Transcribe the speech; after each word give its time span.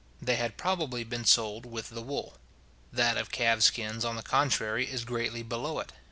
They 0.19 0.35
had 0.37 0.57
probably 0.57 1.03
been 1.03 1.25
sold 1.25 1.63
with 1.63 1.89
the 1.91 2.01
wool. 2.01 2.33
That 2.91 3.17
of 3.17 3.29
calves 3.29 3.65
skins, 3.65 4.03
on 4.03 4.15
the 4.15 4.23
contrary, 4.23 4.87
is 4.89 5.05
greatly 5.05 5.43
below 5.43 5.77
it. 5.79 5.91